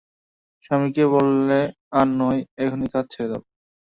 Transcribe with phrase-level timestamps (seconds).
[0.65, 1.59] স্বামীকে বললে,
[1.91, 3.41] আর নয়, এখনই কাজ ছেড়ে দাও।